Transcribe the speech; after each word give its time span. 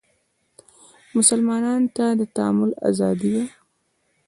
مسلمانانو 1.15 1.89
ته 1.95 2.05
تعامل 2.35 2.71
ازادي 2.89 3.29
وه 3.35 3.45